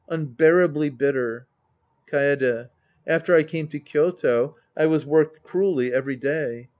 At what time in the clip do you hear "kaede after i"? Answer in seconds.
2.11-3.43